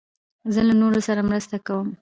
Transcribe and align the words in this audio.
زه 0.53 0.61
له 0.67 0.73
نورو 0.81 0.99
سره 1.07 1.21
مرسته 1.29 1.55
کوم. 1.67 1.87